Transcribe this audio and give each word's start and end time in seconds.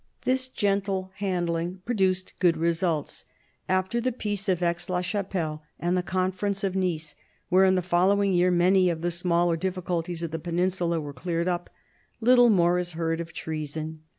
This 0.23 0.47
gentle 0.47 1.11
handling 1.17 1.83
produced 1.85 2.33
good 2.39 2.57
results. 2.57 3.25
After 3.69 4.01
the 4.01 4.11
Peace 4.11 4.49
of 4.49 4.63
Aix 4.63 4.89
la 4.89 5.01
Chapelle, 5.01 5.61
and 5.79 5.95
the 5.95 6.01
Conference 6.01 6.63
of 6.63 6.75
Nice, 6.75 7.13
where 7.49 7.65
in 7.65 7.75
the 7.75 7.83
following 7.83 8.33
year 8.33 8.49
many 8.49 8.89
of 8.89 9.01
the 9.01 9.11
smaller 9.11 9.55
difficulties 9.55 10.23
of 10.23 10.31
the 10.31 10.39
peninsula 10.39 10.99
were 10.99 11.13
cleared 11.13 11.47
up, 11.47 11.69
little 12.19 12.49
more 12.49 12.79
is 12.79 12.93
heard 12.93 13.21
of 13.21 13.31
treason. 13.31 14.01